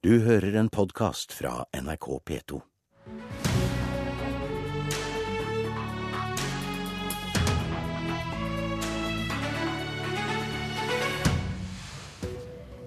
[0.00, 2.58] Du hører en podkast fra NRK P2.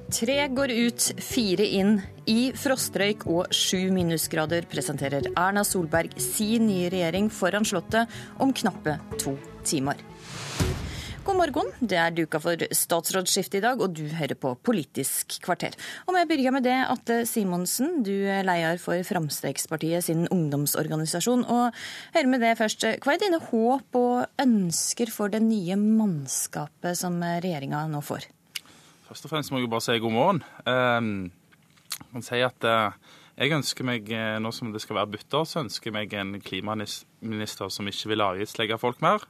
[0.10, 2.00] Tre går ut, fire inn.
[2.26, 8.10] I frostrøyk og sju minusgrader presenterer Erna Solberg sin nye regjering foran Slottet
[8.42, 10.02] om knappe to timer.
[11.24, 15.72] God morgen, det er duka for statsrådsskifte i dag, og du hører på Politisk kvarter.
[16.04, 21.46] Og vi begynner med det, Atle Simonsen, du er leder for Framstegspartiet sin ungdomsorganisasjon.
[21.48, 21.80] Og
[22.18, 27.16] hører med det først, hva er dine håp og ønsker for det nye mannskapet som
[27.24, 28.28] regjeringa nå får?
[29.08, 30.42] Først og fremst må jeg bare si god morgen.
[30.68, 33.00] Jeg kan si at eh,
[33.40, 36.36] jeg ønsker meg, eh, nå som det skal være bytter, så ønsker jeg meg en
[36.44, 39.24] klimaminister som ikke vil avgiftslegge folk mer.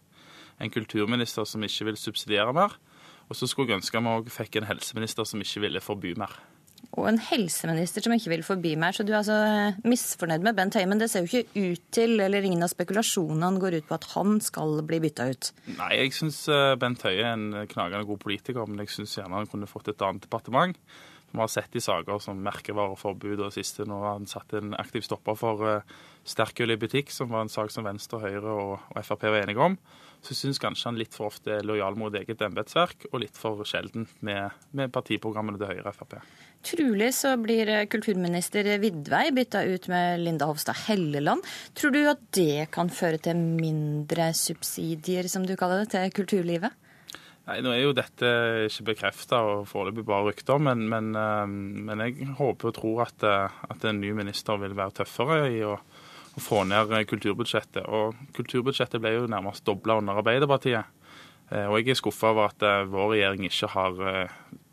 [0.64, 2.78] En kulturminister som ikke vil subsidiere mer.
[3.30, 6.34] Og så skulle jeg ønske vi òg fikk en helseminister som ikke ville forby mer.
[7.00, 10.58] Og en helseminister som ikke vil forby mer, så du er altså eh, misfornøyd med
[10.58, 10.90] Bent Høie.
[10.90, 14.10] Men det ser jo ikke ut til, eller ingen av spekulasjonene går ut på at
[14.12, 15.50] han skal bli bytta ut.
[15.78, 16.44] Nei, jeg syns
[16.82, 20.06] Bent Høie er en knagende god politiker, men jeg syns gjerne han kunne fått et
[20.06, 20.78] annet departement.
[21.34, 25.34] Vi har sett i saker som merkevareforbud og siste nå han satt en aktiv stopper
[25.34, 25.96] for uh,
[26.30, 29.80] sterkøl i butikk, som var en sak som Venstre, Høyre og Frp var enige om.
[30.24, 33.66] Så syns kanskje han litt for ofte er lojal mot eget embetsverk, og litt for
[33.68, 36.16] sjelden med, med partiprogrammene til Høyre og Frp.
[36.64, 41.44] Trolig så blir kulturminister Vidvei bytta ut med Linda Hofstad Helleland.
[41.76, 46.80] Tror du at det kan føre til mindre subsidier, som du kaller det, til kulturlivet?
[47.44, 48.30] Nei, Nå er jo dette
[48.70, 51.12] ikke bekrefta og foreløpig bare rykter, men, men,
[51.90, 53.26] men, jeg håper og tror at,
[53.68, 55.76] at, en ny minister vil være tøffere i å,
[56.34, 57.86] å, få ned kulturbudsjettet.
[57.88, 61.00] Og kulturbudsjettet ble jo nærmest dobla under Arbeiderpartiet.
[61.54, 64.00] Og jeg er skuffa over at vår regjering ikke har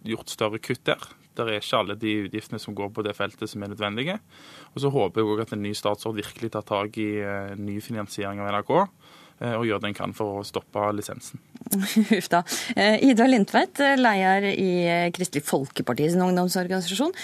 [0.06, 1.02] gjort større kutt der.
[1.36, 4.16] Det er ikke alle de utgiftene som går på det feltet som er nødvendige.
[4.72, 7.10] Og så håper jeg òg at en ny statsråd virkelig tar tak i
[7.60, 8.72] ny finansiering av NRK
[9.40, 11.40] og gjør det en kan for å stoppe lisensen.
[12.10, 12.42] Huff da.
[12.76, 14.72] Ida Lindtveit, leder i
[15.16, 17.14] Kristelig Folkeparti sin ungdomsorganisasjon.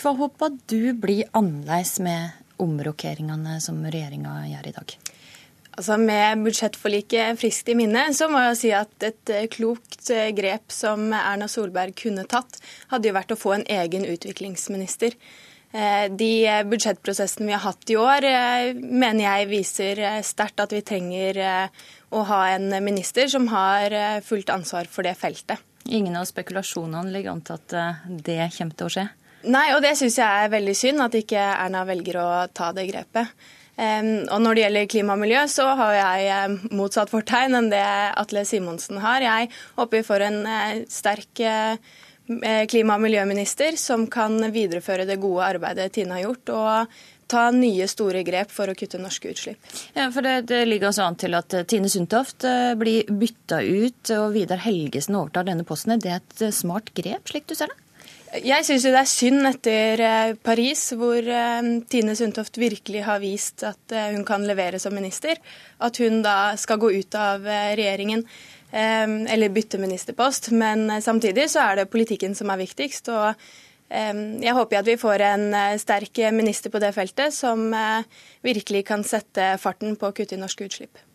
[0.00, 4.96] Hva håper du blir annerledes med omrokeringene som regjeringa gjør i dag?
[5.76, 10.08] Altså Med budsjettforliket friskt i minne, så må jeg si at et klokt
[10.38, 12.56] grep som Erna Solberg kunne tatt,
[12.88, 15.18] hadde jo vært å få en egen utviklingsminister.
[16.16, 16.30] De
[16.70, 18.28] budsjettprosessene vi har hatt i år,
[18.80, 21.42] mener jeg viser sterkt at vi trenger
[22.08, 23.92] å ha en minister som har
[24.24, 25.60] fullt ansvar for det feltet.
[25.92, 27.76] Ingen av spekulasjonene ligger an til at
[28.08, 29.06] det kommer til å skje?
[29.46, 32.88] Nei, og det syns jeg er veldig synd, at ikke Erna velger å ta det
[32.88, 33.30] grepet.
[33.76, 35.92] Og når det gjelder klima og miljø, så har
[36.24, 37.84] jeg motsatt fortegn enn det
[38.16, 39.20] Atle Simonsen har.
[39.20, 40.38] Jeg håper vi får en
[40.88, 41.42] sterk
[42.72, 46.96] klima- og miljøminister som kan videreføre det gode arbeidet Tine har gjort, og
[47.30, 49.60] ta nye store grep for å kutte norske utslipp.
[49.94, 52.46] Ja, for Det, det ligger altså an til at Tine Sundtoft
[52.80, 55.98] blir bytta ut og Vidar Helgesen overtar denne posten.
[56.00, 57.82] Det er et smart grep, slik du ser det?
[58.34, 60.00] Jeg syns det er synd etter
[60.44, 61.28] Paris, hvor
[61.90, 65.38] Tine Sundtoft virkelig har vist at hun kan levere som minister,
[65.78, 68.24] at hun da skal gå ut av regjeringen
[68.72, 70.50] eller bytte ministerpost.
[70.50, 73.08] Men samtidig så er det politikken som er viktigst.
[73.14, 73.32] og
[73.88, 75.48] jeg håper at vi får en
[75.78, 77.68] sterk minister på det feltet som
[78.42, 81.05] virkelig kan sette farten på å kutte i norske utslipp.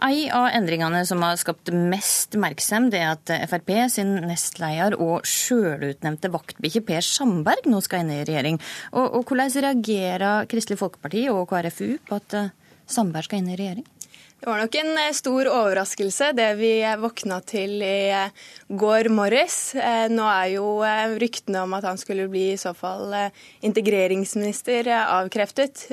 [0.00, 6.32] En av endringene som har skapt mest oppmerksomhet, er at Frp sin nestleder og sjølutnevnte
[6.32, 8.60] vaktbikkje Per Sandberg nå skal inn i regjering.
[8.94, 12.38] Og, og Hvordan reagerer Kristelig Folkeparti og KrFU på at
[12.90, 13.88] Sandberg skal inn i regjering?
[14.40, 18.08] Det var nok en stor overraskelse, det vi våkna til i
[18.72, 19.56] går morges.
[20.08, 20.64] Nå er jo
[21.20, 23.12] ryktene om at han skulle bli i så fall
[23.60, 25.84] integreringsminister avkreftet.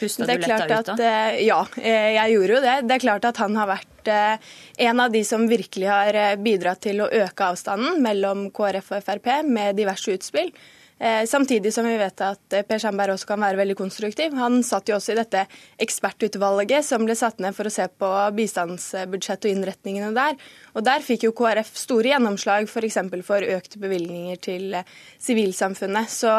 [0.00, 1.10] Pusta du letta ut da?
[1.38, 2.76] Ja, jeg gjorde jo det.
[2.90, 7.04] Det er klart at han har vært en av de som virkelig har bidratt til
[7.06, 10.50] å øke avstanden mellom KrF og Frp med diverse utspill.
[10.98, 14.32] Samtidig som vi vet at Per Sandberg også kan være veldig konstruktiv.
[14.40, 15.42] Han satt jo også i dette
[15.84, 18.08] ekspertutvalget som ble satt ned for å se på
[18.38, 20.38] bistandsbudsjettet og innretningene der.
[20.72, 22.96] Og Der fikk jo KrF store gjennomslag f.eks.
[22.96, 24.78] For, for økte bevilgninger til
[25.20, 26.08] sivilsamfunnet.
[26.08, 26.32] Så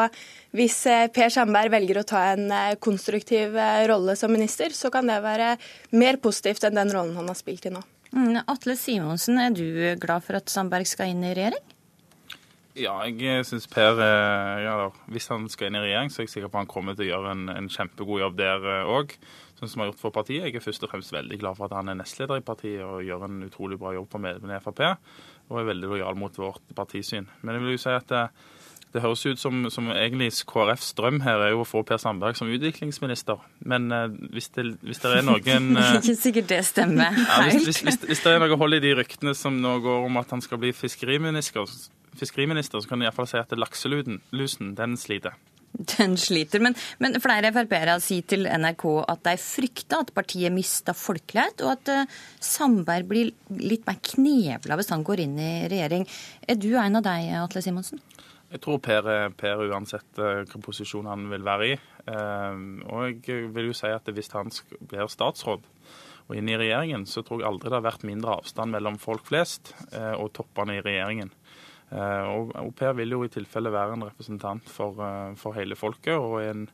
[0.58, 0.80] hvis
[1.14, 2.50] Per Sandberg velger å ta en
[2.82, 3.54] konstruktiv
[3.86, 5.54] rolle som minister, så kan det være
[5.94, 7.84] mer positivt enn den rollen han har spilt i nå.
[8.48, 11.77] Atle Simonsen, er du glad for at Sandberg skal inn i regjering?
[12.78, 14.74] Ja, jeg syns Per ja,
[15.10, 17.08] Hvis han skal inn i regjering, så er jeg sikker på at han kommer til
[17.08, 19.18] å gjøre en, en kjempegod jobb der òg.
[19.58, 20.44] Sånn som han har gjort for partiet.
[20.46, 23.02] Jeg er først og fremst veldig glad for at han er nestleder i partiet og
[23.02, 24.84] gjør en utrolig bra jobb for medlemmene i Frp.
[25.50, 27.26] Og er veldig lojal mot vårt partisyn.
[27.42, 28.14] Men jeg vil jo si at
[28.88, 32.38] Det høres ut som, som egentlig KrFs drøm her er jo å få Per Sandberg
[32.38, 33.36] som utviklingsminister.
[33.60, 37.82] Men eh, hvis, det, hvis, det, er noen eh, Ikke sikkert det stemmer ja, hvis,
[37.84, 40.40] hvis, hvis, det er noe hold i de ryktene som nå går om at han
[40.40, 41.68] skal bli fiskeriminister,
[42.18, 45.38] fiskeriminister så kan jeg iallfall si at lakselusen, den sliter.
[45.98, 46.62] Den sliter.
[46.62, 51.74] Men, men flere Frp-ere sier til NRK at de frykter at partiet mister folkelighet, og
[51.76, 56.06] at uh, Sandberg blir litt mer knevla hvis han går inn i regjering.
[56.48, 58.02] Er du en av deg, Atle Simonsen?
[58.48, 61.78] Jeg tror Per er Per uansett uh, hvilken posisjon han vil være i.
[62.08, 65.66] Uh, og jeg vil jo si at hvis han blir statsråd
[66.28, 69.24] og inn i regjeringen, så tror jeg aldri det har vært mindre avstand mellom folk
[69.30, 71.30] flest og toppene i regjeringen.
[71.88, 74.98] Og, au Per vil jo i tilfelle være en representant for,
[75.40, 76.18] for hele folket.
[76.18, 76.66] og en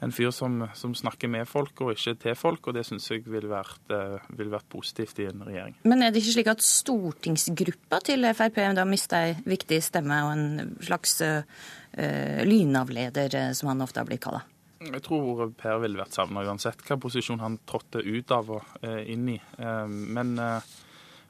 [0.00, 3.24] en fyr som, som, snakker med folk og ikke til folk, og det syns jeg
[3.28, 5.76] ville vært, uh, vil vært, positivt i en regjering.
[5.88, 10.32] Men er det ikke slik at stortingsgruppa til Frp da mister en viktig stemme og
[10.36, 11.42] en slags uh,
[12.46, 14.42] lynavleder, som han ofte har blitt kalla?
[14.80, 19.02] Jeg tror Per ville vært savna uansett hva posisjon han trådte ut av og uh,
[19.04, 19.40] inn i.
[19.60, 20.38] men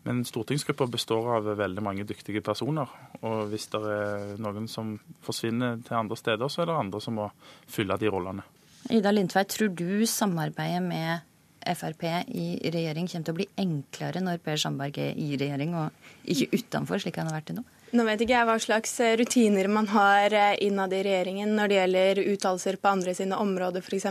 [0.06, 2.88] men stortingsgruppa består av veldig mange dyktige personer.
[3.20, 4.94] Og hvis det er noen som
[5.26, 7.28] forsvinner til andre steder, så er det andre som må
[7.68, 8.46] fylle de rollene.
[8.88, 11.26] Ida Lindtveit, tror du samarbeidet med
[11.60, 16.08] Frp i regjering kommer til å bli enklere når Per Sandberg er i regjering og
[16.24, 17.66] ikke utenfor, slik han har vært til nå?
[17.90, 21.70] Nå vet ikke jeg hva slags eh, rutiner man har eh, innad i regjeringen når
[21.70, 24.06] det gjelder uttalelser på andre sine områder f.eks.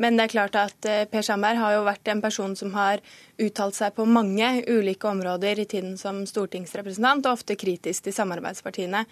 [0.00, 3.04] Men det er klart at eh, Per Sandberg har jo vært en person som har
[3.36, 9.04] uttalt seg på mange ulike områder i tiden som stortingsrepresentant, og ofte kritisk til samarbeidspartiene.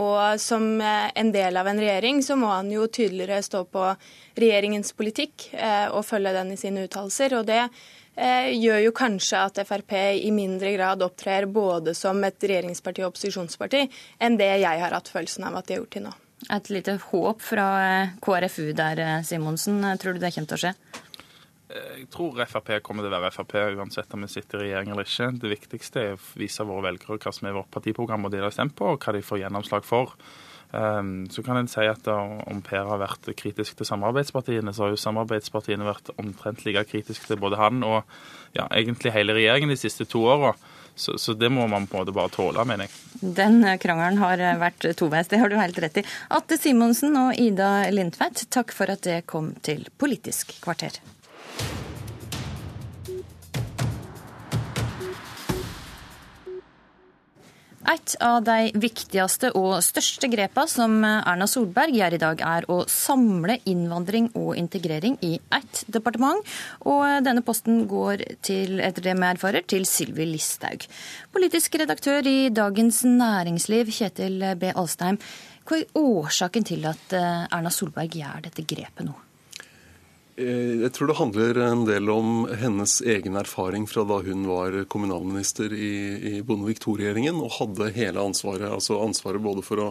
[0.00, 3.90] Og som en del av en regjering så må han jo tydeligere stå på
[4.40, 5.50] regjeringens politikk
[5.92, 7.34] og følge den i sine uttalelser.
[7.36, 7.66] Og det
[8.16, 13.86] gjør jo kanskje at Frp i mindre grad opptrer både som et regjeringsparti og opposisjonsparti
[14.20, 16.12] enn det jeg har hatt følelsen av at de har gjort til nå.
[16.50, 19.80] Et lite håp fra eh, KrFU der, eh, Simonsen.
[20.02, 20.74] Tror du det kommer til å skje?
[21.72, 25.08] Jeg tror Frp kommer til å være Frp uansett om vi sitter i regjering eller
[25.08, 25.30] ikke.
[25.40, 28.48] Det viktigste er å vise våre velgere hva som er vårt partiprogram og det de
[28.48, 30.12] har stemt på, og hva de får gjennomslag for.
[30.72, 34.94] Ehm, så kan en si at om Per har vært kritisk til samarbeidspartiene, så har
[34.94, 38.00] jo samarbeidspartiene vært omtrent like kritiske til både han og
[38.56, 40.54] ja, egentlig hele regjeringen de siste to åra.
[40.94, 43.30] Så, så, det må man på en måte bare tåle, mener jeg.
[43.38, 46.04] Den krangelen har vært toveis, det har du helt rett i.
[46.36, 51.00] Atte Simonsen og Ida Lindtveit, takk for at det kom til Politisk kvarter.
[57.90, 62.76] Et av de viktigste og største grepene som Erna Solberg gjør i dag, er å
[62.86, 66.46] samle innvandring og integrering i ett departement.
[66.86, 70.86] Og denne posten går til, etter det vi erfarer, til Sylvi Listhaug.
[71.34, 74.70] Politisk redaktør i Dagens Næringsliv, Kjetil B.
[74.70, 75.18] Alstheim.
[75.66, 79.18] Hva er årsaken til at Erna Solberg gjør dette grepet nå?
[80.36, 84.78] Eh, jeg tror det handler en del om hennes egen erfaring fra da hun var
[84.92, 85.94] kommunalminister i,
[86.32, 88.70] i Bondevik II-regjeringen og hadde hele ansvaret.
[88.70, 89.88] Altså ansvaret både for å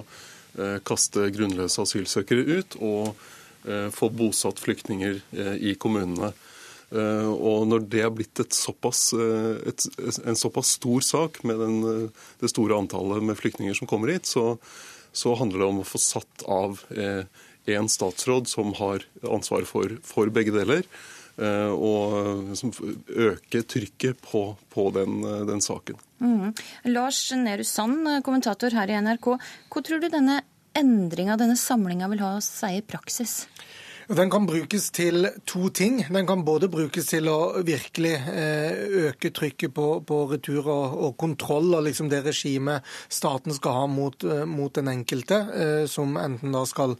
[0.57, 3.11] eh, kaste grunnløse asylsøkere ut og
[3.69, 5.21] eh, få bosatt flyktninger
[5.61, 6.33] i kommunene.
[6.91, 9.85] Og når det har blitt såpass, et,
[10.27, 11.77] en såpass stor sak med den,
[12.41, 14.57] det store antallet med flyktninger som kommer hit, så,
[15.11, 17.25] så handler det om å få satt av en
[17.69, 20.87] én statsråd som har ansvar for, for begge deler.
[21.41, 22.73] Eh, og som
[23.07, 25.99] øker trykket på, på den, eh, den, saken.
[26.19, 26.51] Mm.
[26.91, 29.30] Lars Nehru Sand, kommentator her i NRK.
[29.71, 30.41] Hva tror du denne
[30.77, 33.45] endringa, denne samlinga, vil ha å si i praksis?
[34.11, 36.01] Den kan brukes til to ting.
[36.11, 41.13] Den kan både brukes til å virkelig eh, øke trykket på, på retur og, og,
[41.21, 46.18] kontroll av liksom det regimet staten skal ha mot, eh, mot den enkelte, eh, som
[46.19, 46.97] enten da skal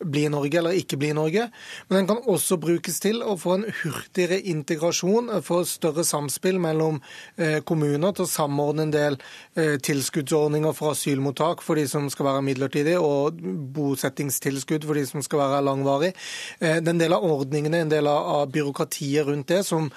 [0.00, 1.50] bli i Norge eller ikke bli i Norge.
[1.90, 7.02] Men den kan også brukes til å få en hurtigere integrasjon, få større samspill mellom
[7.68, 9.16] kommuner til å samordne en del
[9.54, 13.40] tilskuddsordninger for asylmottak for de som skal være midlertidige, og
[13.76, 16.14] bosettingstilskudd for de som skal være langvarig.
[16.58, 19.90] Eh, en del av ordningene, en del av byråkratiet rundt det, som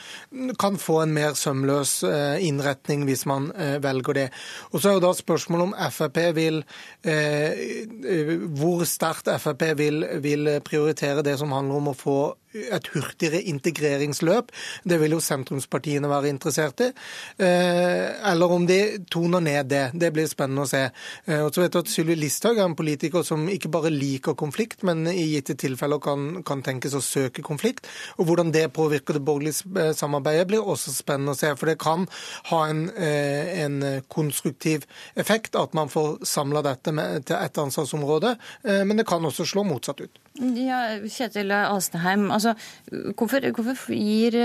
[0.60, 4.28] kan få en mer sømløs eh, innretning hvis man eh, velger det.
[4.72, 6.64] Og så er jo da spørsmålet om Frp vil
[8.58, 12.20] Hvor sterkt Frp vil, vil prioritere det som handler om å få
[12.78, 14.52] et hurtigere integreringsløp.
[14.88, 16.90] Det vil jo sentrumspartiene være interessert i.
[17.38, 18.80] Eller om de
[19.12, 19.84] toner ned det.
[19.94, 20.84] Det blir spennende å se.
[21.40, 24.84] Og så vet du at Sylvi Listhaug er en politiker som ikke bare liker konflikt,
[24.88, 27.88] men i gitte tilfeller kan, kan tenkes å søke konflikt.
[28.18, 31.54] Og hvordan det påvirker det borgerlige samarbeidet, blir også spennende å se.
[31.58, 32.08] For det kan
[32.52, 33.80] ha en, en
[34.12, 34.88] konstruktiv
[35.20, 39.66] effekt at man får samla dette med, til ett ansvarsområde, men det kan også slå
[39.68, 40.24] motsatt ut.
[40.38, 42.54] Ja, Kjetil Alsteheim, altså,
[43.18, 44.38] hvorfor, hvorfor gir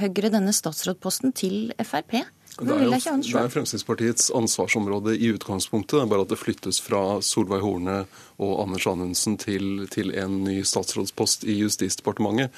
[0.00, 2.22] Høyre denne statsrådposten til Frp?
[2.54, 5.96] Det er, jo, det er Fremskrittspartiets ansvarsområde i utgangspunktet.
[5.96, 7.96] Det er bare at det flyttes fra Solveig Horne
[8.38, 12.54] og Anders Anundsen til, til en ny statsrådspost i Justisdepartementet.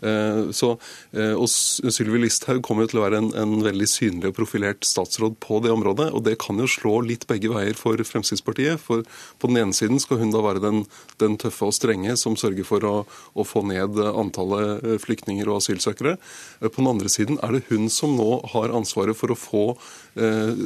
[0.00, 0.72] Eh, så,
[1.10, 5.38] eh, og Sylvi Listhaug kommer til å være en, en, veldig synlig og profilert statsråd
[5.42, 6.10] på det området.
[6.14, 8.78] og Det kan jo slå litt begge veier for Fremskrittspartiet.
[8.78, 9.02] for
[9.38, 10.84] På den ene siden skal hun da være den,
[11.18, 12.94] den tøffe og strenge som sørger for å,
[13.34, 16.16] å, få ned antallet eh, flyktninger og asylsøkere.
[16.62, 19.64] På den andre siden er det hun som nå har ansvaret for å få,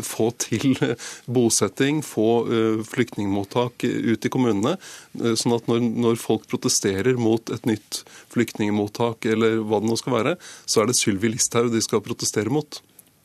[0.07, 0.77] få til
[1.37, 4.75] bosetting, få flyktningmottak ut i kommunene.
[5.39, 10.19] Sånn at når, når folk protesterer mot et nytt flyktningmottak eller hva det nå skal
[10.19, 12.83] være, så er det Sylvi Listhaug de skal protestere mot.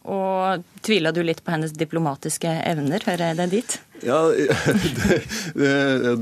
[0.08, 3.04] Og Tviler du litt på hennes diplomatiske evner?
[3.04, 3.74] Hører jeg det dit?
[4.08, 4.20] Ja,
[5.00, 5.18] det,
[5.58, 5.74] det,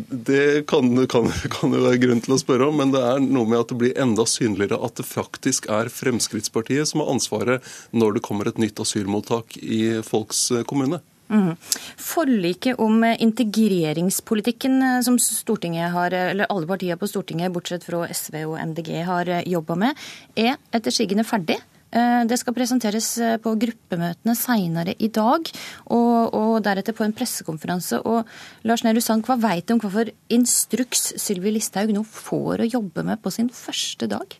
[0.10, 3.46] det kan, kan, kan, jo være grunn til å spørre om, men det er noe
[3.52, 8.18] med at det blir enda synligere at det faktisk er Fremskrittspartiet som har ansvaret når
[8.18, 11.04] det kommer et nytt asylmottak i folks kommune.
[11.30, 11.56] Mm.
[11.98, 18.44] Forliket om integreringspolitikken eh, som Stortinget har, eller alle partier på Stortinget, bortsett fra SV
[18.44, 20.04] og MDG, har eh, jobba med,
[20.38, 21.58] er etter sigende ferdig.
[21.96, 23.10] Eh, det skal presenteres
[23.42, 25.50] på gruppemøtene seinere i dag,
[25.90, 28.04] og, og, deretter på en pressekonferanse.
[28.06, 28.30] Og
[28.70, 33.08] Lars Nehru Sand, hva veit du om hvorfor instruks Sylvi Listhaug nå får å jobbe
[33.08, 34.38] med på sin første dag?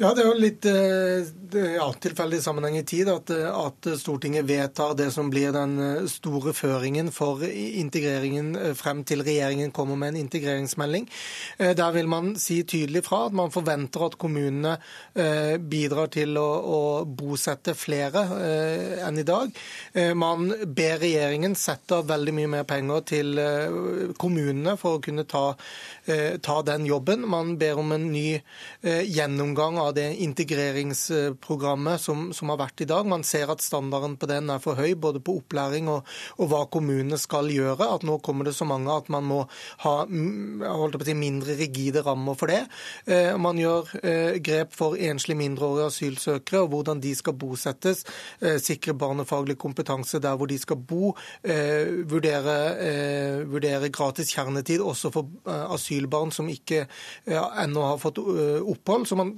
[0.00, 1.26] Ja, Det er jo litt eh,
[1.76, 6.54] ja, tilfeldig sammenheng i tid at, at, Stortinget vedtar det som blir den eh, store
[6.56, 11.04] føringen for integreringen eh, frem til regjeringen kommer med en integreringsmelding.
[11.60, 14.72] Der vil man si tydelig fra at man forventer at kommunene
[15.68, 18.22] bidrar til å, å bosette flere
[19.04, 19.52] enn i dag.
[20.16, 23.42] Man ber regjeringen sette av veldig mye mer penger til
[24.20, 25.44] kommunene for å kunne ta,
[26.06, 27.26] ta den jobben.
[27.28, 28.38] Man ber om en ny
[28.80, 33.08] gjennomgang av av det integreringsprogrammet som, som, har vært i dag.
[33.10, 36.64] Man ser at standarden på den er for høy, både på opplæring og, og hva
[36.72, 37.90] kommunene skal gjøre.
[37.98, 39.42] At nå kommer det så mange at man må
[39.84, 42.62] ha si, mindre rigide rammer for det.
[43.10, 48.04] Eh, man gjør eh, grep for enslige mindreårige asylsøkere og hvordan de skal bosettes.
[48.40, 51.14] Eh, sikre barnefaglig kompetanse der hvor de skal bo.
[51.42, 56.86] Eh, vurdere, eh, vurdere, gratis kjernetid også for eh, asylbarn som ikke
[57.26, 59.06] ennå har fått opphold.
[59.08, 59.32] Så man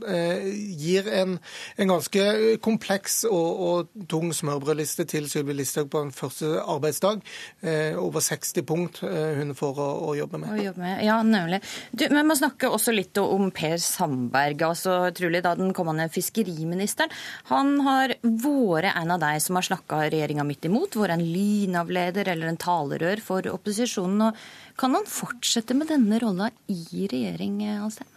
[0.45, 1.37] gir en,
[1.77, 2.25] en ganske
[2.65, 7.23] kompleks og, og tung smørbrødliste til Sylvi Listhaug på en første arbeidsdag.
[7.63, 10.55] Eh, over 60 punkt eh, hun får å, å jobbe med.
[10.55, 11.03] Å jobbe med.
[11.07, 11.63] Ja, nemlig.
[11.93, 17.13] Du, vi må snakke også litt om Per Sandberg, altså trolig da den kommende fiskeriministeren.
[17.53, 22.33] Han har vært en av de som har snakka regjeringa midt imot, vært en lynavleder
[22.33, 24.29] eller en talerør for opposisjonen.
[24.29, 28.12] Og kan han fortsette med denne rolla i regjering, Alstein?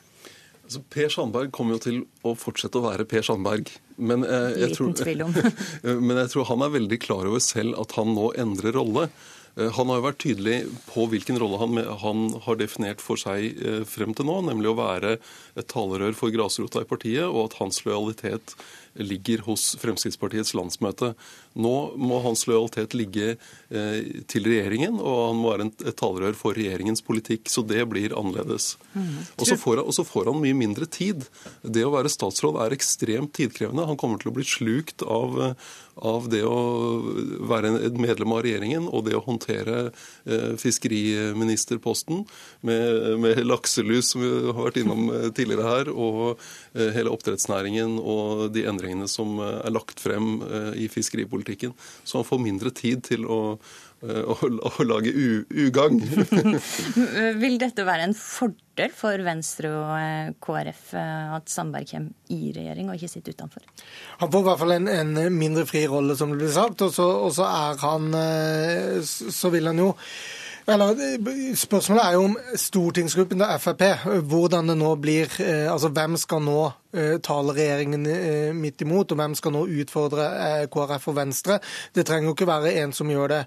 [0.66, 3.70] Altså, per Sandberg kommer jo til å fortsette å være Per Sandberg.
[3.96, 4.92] Men, eh, jeg tror,
[6.08, 9.08] men jeg tror han er veldig klar over selv at han nå endrer rolle.
[9.56, 10.58] Eh, han har jo vært tydelig
[10.90, 14.80] på hvilken rolle han, han, har definert for seg eh, frem til nå, nemlig å
[14.80, 15.16] være
[15.56, 18.58] et talerør for grasrota i partiet, og at hans lojalitet
[18.96, 21.14] ligger hos Fremskrittspartiets landsmøte.
[21.56, 24.00] Nå må hans lojalitet ligge eh,
[24.32, 27.48] til regjeringen, og han må være et talerør for regjeringens politikk.
[27.52, 28.76] Så det blir annerledes.
[28.94, 29.24] Mm.
[29.38, 31.26] Og så får, får, han mye mindre tid.
[31.64, 33.88] Det å være statsråd er ekstremt tidkrevende.
[33.88, 35.56] Han kommer til å bli slukt av,
[35.96, 36.60] av det å
[37.48, 42.24] være et medlem av regjeringen og det å håndtere eh, fiskeriministerposten
[42.68, 46.36] med, med, lakselus, som vi har vært innom eh, tidligere her, og
[46.76, 51.74] eh, hele oppdrettsnæringen og de endringene som eh, er lagt frem eh, i fiskeripolitikken.
[52.04, 53.58] Så han får mindre tid til å
[54.04, 54.36] Eh, å,
[54.70, 55.12] å lage
[55.50, 56.02] ugagn.
[57.42, 63.00] Vil dette være en fordel for Venstre og KrF at Sandberg kommer i regjering og
[63.00, 63.66] ikke sitter utenfor?
[64.22, 66.84] Han får i hvert fall en, en mindre fri rolle, som det blir sagt.
[66.86, 68.10] Og så, og så er han
[69.06, 69.94] Så vil han jo
[70.66, 70.98] eller,
[71.56, 73.84] Spørsmålet er jo om stortingsgruppen til Frp,
[74.26, 75.30] hvordan det nå blir
[75.70, 76.60] Altså hvem skal nå
[77.26, 78.06] taler regjeringen
[78.60, 80.28] midt imot, og hvem skal nå utfordre
[80.72, 81.60] KrF og Venstre?
[81.96, 83.42] Det trenger jo ikke være en som gjør det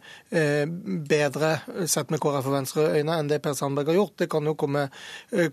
[1.09, 1.51] bedre
[1.89, 4.17] sett med KrF og Venstre-øyne enn det Per Sandberg har gjort.
[4.23, 4.87] Det kan jo komme,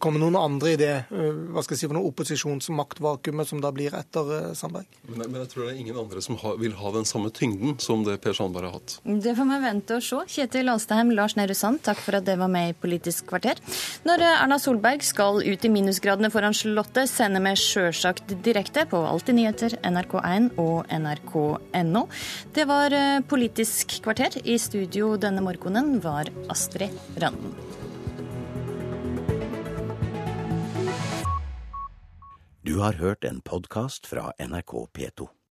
[0.02, 3.96] komme noen andre i det hva skal jeg si, for noe opposisjonsmaktvakuumet som da blir
[3.98, 4.88] etter Sandberg.
[5.08, 7.78] Men, men jeg tror det er ingen andre som har, vil ha den samme tyngden
[7.84, 8.98] som det Per Sandberg har hatt.
[9.06, 10.22] Det får vi vente og se.
[10.36, 13.60] Kjetil Alstheim, Lars Nehru Sand, takk for at det var med i Politisk kvarter.
[14.08, 17.56] Når Erna Solberg skal ut i minusgradene foran Slottet, sender vi
[17.86, 22.02] sjølsagt direkte på Alltid nyheter, NRK1 og nrk.no.
[22.56, 24.40] Det var eh, Politisk kvarter.
[24.42, 27.54] I studio denne morgenen var Astrid Randen.
[32.66, 35.35] Du har hørt en podkast fra NRK P2.